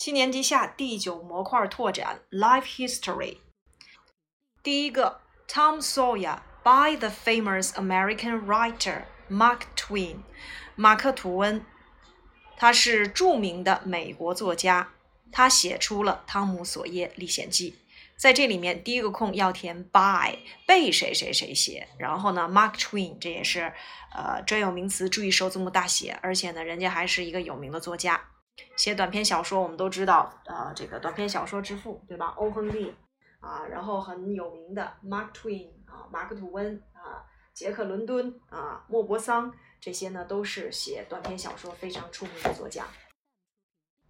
[0.00, 3.36] 七年级下第九模块拓展 Life History。
[4.62, 10.22] 第一个 Tom Sawyer by the famous American writer Mark Twain，
[10.74, 11.62] 马克·吐温，
[12.56, 14.88] 他是著名的美国作家，
[15.30, 17.72] 他写出了《汤姆·索耶历险记》。
[18.16, 23.74] 在这里面，第一个空要填 by 被谁谁谁写，然后呢，Mark Twain 这也是
[24.16, 28.18] 呃专有名词，注意首字母大写，而且呢，人家还是一个有名的作家。
[28.76, 32.34] 写短篇小说，我们都知道，呃，这个短篇小说之父，对吧？
[32.36, 32.94] 欧亨利
[33.40, 42.86] 啊，然后很有名的 Mark Twain 啊，马克吐温啊，杰克伦敦啊，莫泊桑，这些呢都是写短篇小说非常出名的作家。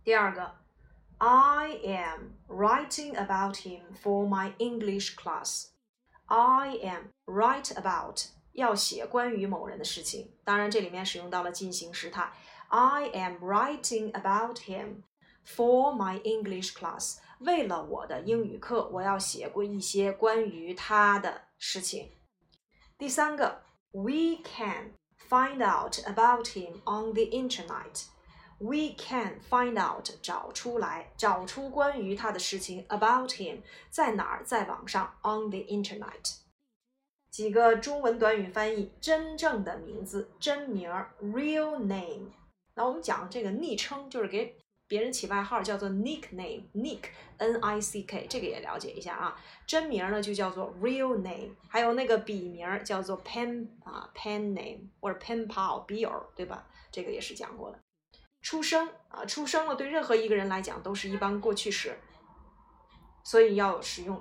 [0.03, 0.55] 第二个
[1.19, 5.71] ，I am writing about him for my English class.
[6.27, 8.21] I am write about
[8.53, 12.33] 要写关于某人的事情，当然这里面使用到了进行时态。
[12.70, 15.04] I am writing about him
[15.46, 17.18] for my English class。
[17.40, 22.12] 为了我的英语课，我要写过一些关于他的事情。
[22.98, 24.94] 第三个，We can
[25.30, 35.50] find out about him on the internet。We can find out 找出来，找出关于他的事情 about him 在哪儿，在网上 on
[35.50, 36.38] the internet。
[37.30, 40.90] 几个中文短语翻译：真正的名字，真名
[41.22, 42.32] real name。
[42.81, 44.57] 那我们讲这个昵称，就是给
[44.89, 49.37] 别人起外号，叫做 nickname，nick，n i c k，这个也了解一下啊。
[49.67, 56.67] 真名呢就叫做 real name，还有那个笔名叫做 pen 啊 pen name 或者 pen pal 笔友，对吧？
[56.91, 57.79] 这个也是讲过的。
[58.41, 61.95] 出生啊，出生了，对任何一个人来讲都是一般过去时，
[63.23, 64.17] 所以要使用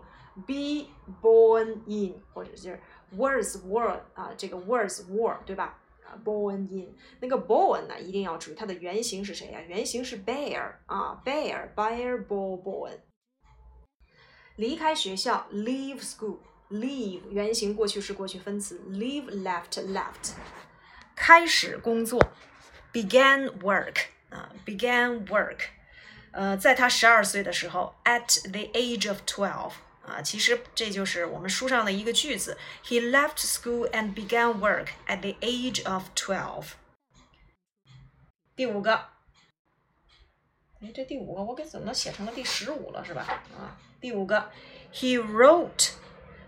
[0.46, 0.90] be
[1.22, 2.78] born in，或者是
[3.12, 5.79] was were 啊，这个 was were，对吧
[6.25, 9.61] ？Born in 那个 born 呢，一定要注意它的原型是谁呀？
[9.67, 12.99] 原型是 bear 啊，bear，bear born born。
[14.57, 20.35] 离开学校，leave school，leave 原型过去式过去分词，leave left left。
[21.17, 22.21] 开始工作，
[22.93, 23.97] began work
[24.31, 25.59] 啊，began work。
[26.31, 29.73] 呃，在他十二岁的时候，at the age of twelve。
[30.09, 32.59] 啊，其实这就是我们书上的一个句子。
[32.85, 36.73] He left school and began work at the age of twelve。
[38.55, 38.95] 第五个，
[40.81, 43.23] 哎，这第五个我给怎么写成了第十五了，是吧？
[43.57, 44.51] 啊，第五个，
[44.93, 45.93] He wrote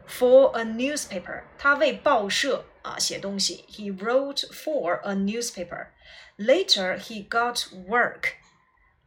[0.06, 1.42] for a newspaper。
[1.58, 3.64] 他为报社啊写东西。
[3.68, 5.88] He wrote for a newspaper.
[6.36, 8.34] Later, he got work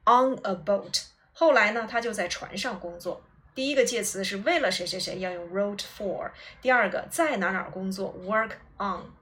[0.06, 1.04] on a boat。
[1.32, 3.24] 后来呢，他就在船上工作。
[3.55, 9.13] 第一个介词是为了谁谁谁要用 wrote for，第二个在哪哪工作 work on，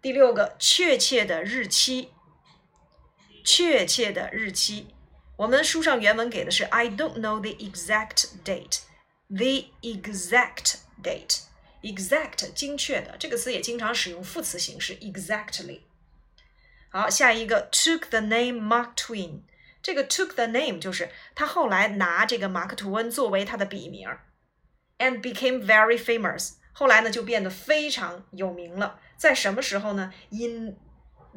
[0.00, 2.10] 第六个确切的日期，
[3.44, 4.86] 确切的日期，
[5.36, 15.80] 我们书上原文给的是 I don't know the exact date，the exact date，exact 精确的这个词也经常使用副词形式 exactly。
[16.90, 19.40] 好，下一个 took the name Mark Twain。
[19.84, 24.08] 这个 took the name 就是他后来拿这个马克吐温作为他的笔名
[24.96, 26.54] ，and became very famous。
[26.72, 28.98] 后来呢就变得非常有名了。
[29.18, 30.78] 在什么时候呢？In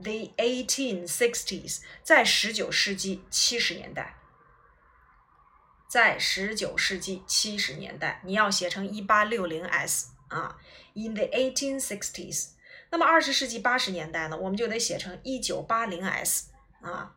[0.01, 4.15] the 1860s，在十九世纪七十年代。
[5.89, 10.55] 在十九世纪七十年代，你要写成一八六零 s 啊。
[10.93, 12.51] In the 1860s，
[12.91, 17.13] 那么二十世纪八十年代呢，我们就得写成一九八零 s 啊。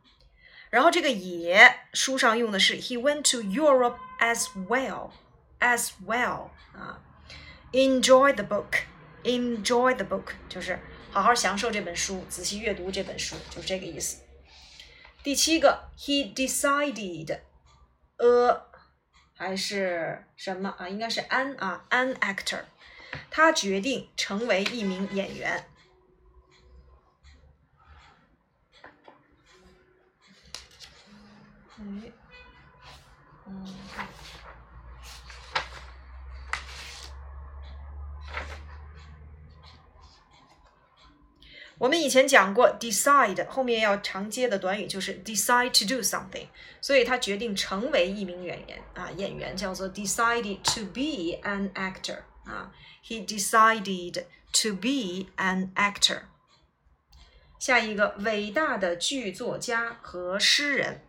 [0.71, 5.11] 然后这个也书上用的是 he went to Europe as well
[5.59, 7.03] as well 啊
[7.73, 8.85] ，enjoy the book
[9.25, 10.79] enjoy the book 就是
[11.11, 14.23] 好好享受这本书，仔细阅读这本书，就是这个意思。
[15.23, 17.41] 第七个 he decided
[18.17, 18.63] a
[19.35, 20.89] 还是什么啊？
[20.89, 22.61] 应该是 an 啊 an actor，
[23.31, 25.65] 他决定成为一名演员。
[31.81, 32.13] 哎，
[33.47, 33.67] 嗯，
[41.79, 46.49] 我们以前讲过，decide 后面要常接的短语就是 decide to do something，
[46.83, 52.71] 所以他决定成为一名演员啊，演员叫做 decided to be an actor 啊
[53.03, 56.25] ，he decided to be an actor。
[57.59, 61.01] 下一个，伟大的剧作家和诗人。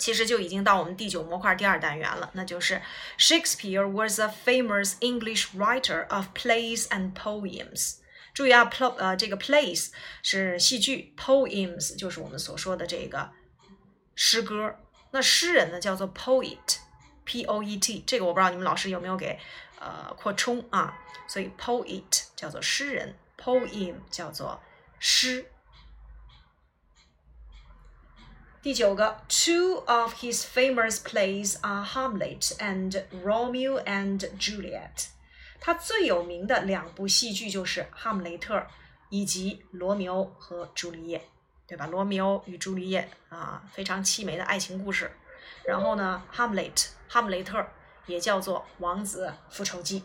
[0.00, 2.80] 其实就已经到我们第九模块第二单元了，那就是
[3.18, 7.98] Shakespeare was a famous English writer of plays and poems。
[8.32, 9.90] 注意啊，pl 呃这个 plays
[10.22, 13.30] 是戏剧，poems 就是我们所说的这个
[14.14, 14.76] 诗歌
[15.10, 19.38] 那诗人呢叫做 poet，p o e t，这个我不知道你们老师有没有给
[19.78, 20.96] 呃扩充啊？
[21.26, 24.60] 所以 poet 叫做诗人，poem 叫做
[24.98, 25.44] 诗。
[28.62, 35.06] 第九个，Two of his famous plays are Hamlet and Romeo and Juliet。
[35.58, 38.56] 他最有名的两部戏剧就是《哈姆雷特》
[39.08, 41.18] 以及《罗密欧和朱丽叶》，
[41.66, 41.86] 对吧？
[41.86, 45.10] 罗密欧与朱丽叶啊，非常凄美的爱情故事。
[45.64, 46.74] 然后呢，《哈姆雷特》
[47.08, 47.66] 哈姆雷特
[48.04, 50.00] 也叫做《王子复仇记》，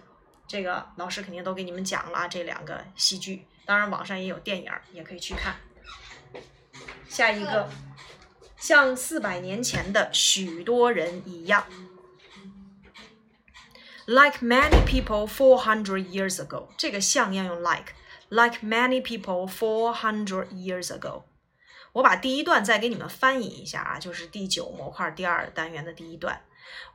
[0.48, 3.46] 这个老师肯定都给你们讲了这两个戏剧。
[3.66, 5.58] 当然，网上也有电影，也可以去看。
[7.10, 7.70] 下一个。
[8.58, 11.66] 像四百年前的许多人一样
[14.06, 21.24] ，like many people four hundred years ago，这个像要用 like，like many people four hundred years ago。
[21.94, 26.42] 我把第一段再给你们翻译一下啊，就是第九模块第二单元的第一段。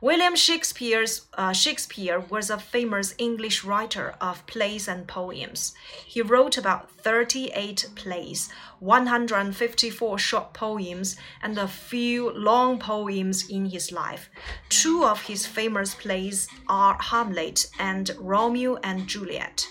[0.01, 5.73] William Shakespeare's, uh, Shakespeare was a famous English writer of plays and poems.
[6.05, 13.91] He wrote about 38 plays, 154 short poems, and a few long poems in his
[13.91, 14.29] life.
[14.69, 19.67] Two of his famous plays are Hamlet and Romeo and Juliet.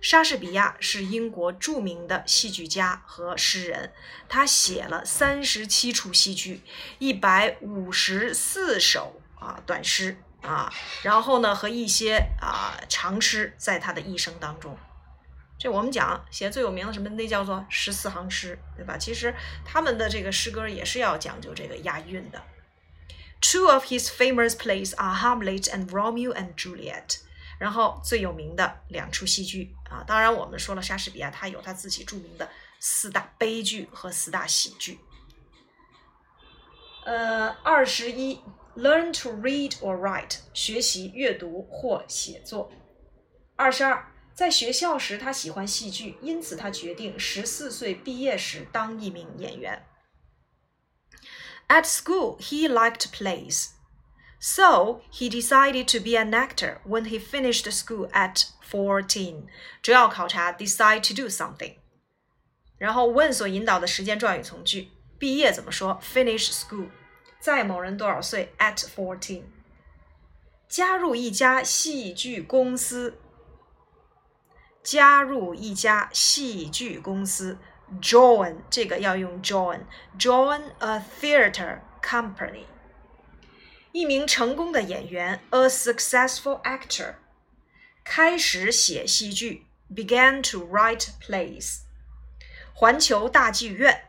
[0.00, 3.92] 莎士比亚是英国著名的戏剧家和诗人，
[4.28, 6.62] 他写了三十七出戏剧，
[6.98, 10.72] 一百五十四首啊短诗啊，
[11.02, 14.78] 然后呢和一些啊长诗，在他的一生当中，
[15.58, 18.96] 这我们讲写最有名的什么，那叫做十四行诗，对吧？
[18.96, 19.34] 其实
[19.64, 22.40] 他们的这个诗歌也是要讲究这个押韵的。
[23.40, 27.18] Two of his famous plays are Hamlet and Romeo and Juliet。
[27.58, 35.00] 然后最有名的两出戏剧啊，当然我们说了莎士比亚，他有他自己著名的四大悲剧和四大喜剧。
[37.04, 38.40] 呃，二十一
[38.76, 42.70] ，learn to read or write，学习阅读或写作。
[43.56, 49.84] 二十二，在学校时他喜欢戏剧，因此他决定十四岁毕业时当一名演员。
[51.66, 53.70] At school, he liked plays.
[54.39, 59.47] So he decided to be an actor when he finished school at fourteen。
[59.81, 61.75] 主要考察 decide to do something。
[62.77, 65.99] 然后问所引导的时间状语从句，毕业怎么说？
[66.01, 66.89] Finish school。
[67.39, 68.53] 在某人多少岁？
[68.57, 69.43] At fourteen。
[70.67, 73.19] 加入一家戏剧公司。
[74.83, 77.57] 加入一家戏剧公司，
[78.01, 82.65] join 这个要用 join，join a theatre company。
[83.97, 87.15] 一名成功的演员，a successful actor，
[88.03, 91.81] 开始写戏剧，began to write plays。
[92.73, 94.05] 环球大剧院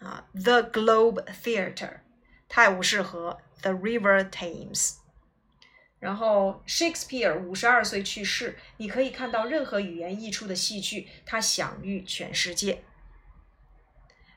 [0.00, 2.00] 啊，the Globe Theatre，
[2.48, 4.96] 泰晤士河，the River Thames。
[6.00, 12.84] 然后 Shakespeare 五十二岁去世，你可以看到任何语言译出的戏剧，他享誉全世界。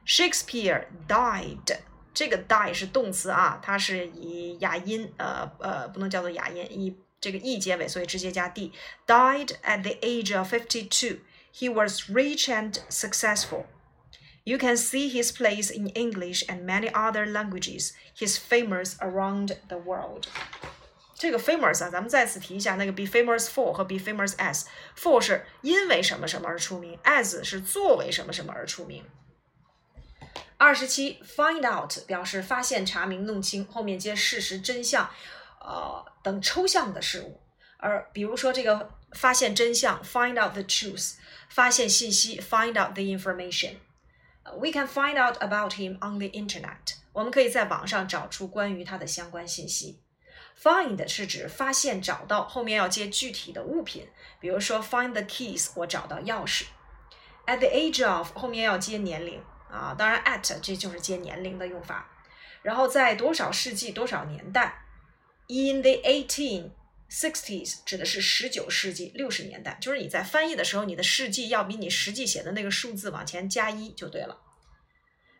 [0.06, 1.80] Shakespeare died。
[2.14, 11.20] 这个 die 是动词啊，它是以哑音，呃呃，不能叫做哑音，以这个 e 结尾，所以直接加 d。Died at the age of fifty-two.
[11.54, 13.66] He was rich and successful.
[14.44, 17.94] You can see his plays in English and many other languages.
[18.16, 20.28] He's famous around the world.
[21.16, 29.04] 这个 famous 啊，咱们再次提一下，那个 be famous for 和 be famous as。for 是因为什么什么而出名，as 是作为什么什么而出名。
[30.62, 35.10] 二十七，find out 表示发现、查明、弄清，后面接事实、真相，
[35.60, 37.42] 呃等抽象的事物。
[37.78, 41.16] 而比如说这个发现真相，find out the truth，
[41.50, 46.96] 发现信息，find out the information。We can find out about him on the internet。
[47.14, 50.02] 我们可以在网上找出关于他的相关信息。
[50.60, 54.08] Find 是指发现、找到，后面要接具体的物品，
[54.40, 56.64] 比如说 find the keys，我找到钥匙。
[57.46, 59.42] At the age of 后面要接年龄。
[59.73, 62.07] 啊，当然，at 这就是接年龄的用法。
[62.61, 64.85] 然后在多少世纪多少年代
[65.49, 66.73] ？In the eighteen
[67.11, 74.39] sixties 指的是十九世纪六十年代，就是你在翻译的时候，你的世纪要比你实际写的那个数字往前加一就对了。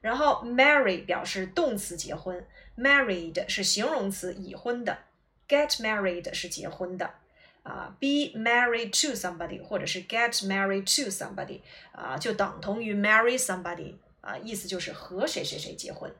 [0.01, 2.45] 然后 marry 表示动词结婚
[2.77, 4.99] ，married 是形容词已婚的
[5.47, 7.15] ，get married 是结婚的。
[7.63, 11.61] 啊，be married to somebody 或者是 get married to somebody
[11.93, 13.95] 啊，就等同于 marry somebody。
[14.23, 16.11] 啊，意思就是和谁谁谁结婚。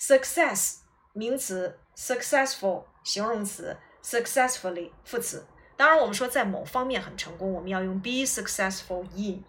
[0.00, 0.78] Success
[1.12, 5.46] 名词，successful 形容词，successfully 副词。
[5.76, 9.44] 当然，我们说在某方面很成功，我们要用 be successful in。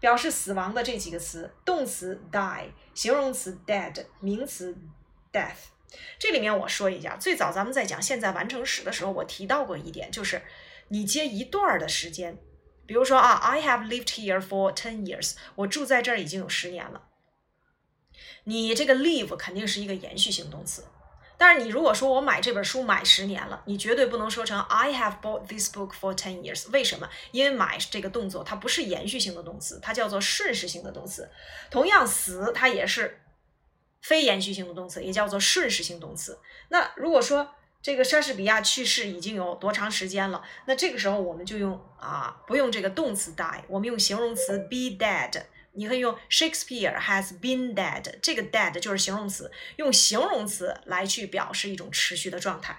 [0.00, 4.76] 表示死亡的这几个词，动词 die，形容词 dead，名词
[5.32, 5.68] death。
[6.18, 10.42] 这里面我说一下，最早咱们在讲现在完成时的时候，我提到过一点，就是
[10.88, 12.36] 你接一段儿的时间，
[12.92, 17.04] 比如说啊，I have lived here for ten years，我住在这儿已经有十年了。
[18.44, 20.84] 你这个 live 肯定是一个延续性动词，
[21.38, 26.70] 但是你如果说我买这本书买十年了，你绝对不能说成 I have bought this book for ten years。
[26.70, 27.08] 为什么？
[27.30, 31.30] 因为买这个动作它不是延续性的动词，它叫做顺时性的动词。
[31.70, 33.22] 同样，死它也是
[34.02, 36.38] 非延续性的动词，也叫做顺时性动词。
[36.68, 40.40] 那如果说这个莎士比亚去世已经有多长时间了？
[40.66, 45.42] 那这个时候我们就用啊，不用这个动词 die，我们用形容词 be dead。
[45.74, 52.78] 你可以用 Shakespeare has been dead，这个 dead 就是形容词，用形容词来去表示一种持续的状态。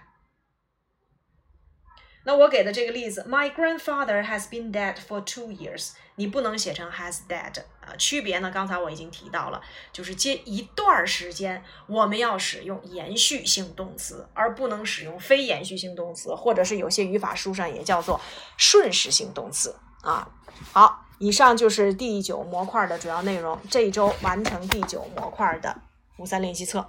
[2.23, 7.95] 那我给的这个例子，My grandfather has been dead for two years，你不能写成 has dead 啊。
[7.97, 8.49] 区别呢？
[8.49, 9.61] 刚才我已经提到了，
[9.91, 18.19] 就是接一段时间，我们要使用延续性动词，而不能使用非延续性动词，或者是有些语法书上也叫做
[18.57, 20.29] 顺时性动词啊。
[20.71, 20.99] 好。
[21.19, 23.57] 以上就是第九模块的主要内容。
[23.69, 25.73] 这一周完成第九模块的
[26.17, 26.85] 五三练习册。